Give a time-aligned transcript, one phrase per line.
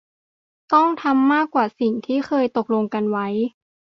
[0.73, 3.27] ต้องทำมากกว่าสิ่งที่เคยตกลงกันไว้